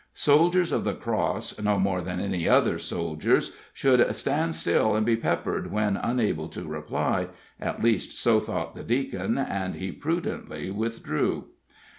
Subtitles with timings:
[0.15, 5.15] Soldiers of the Cross, no more than any other soldiers, should stand still and be
[5.15, 7.27] peppered when unable to reply;
[7.59, 11.49] at least so thought the Deacon, and he prudently withdrew.